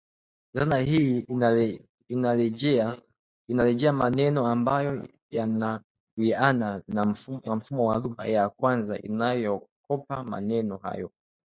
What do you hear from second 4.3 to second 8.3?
ambayo yanawiana na mfumo wa lugha